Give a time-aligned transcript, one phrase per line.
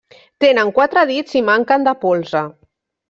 [0.45, 2.43] Tenen quatre dits i manquen de polze.